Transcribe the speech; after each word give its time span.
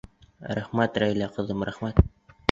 Рәхмәт, 0.59 0.95
Рәйлә 1.03 1.27
ҡыҙым, 1.35 1.61
рәхмәт! 1.71 2.01